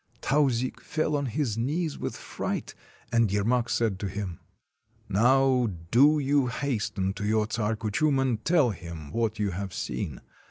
[0.19, 2.73] Tauzik fell on his knees with fright,
[3.11, 4.39] and Yermak said to him:—
[5.09, 10.21] "Now do you hasten to your Czar Kuchum and tell him what you have seen.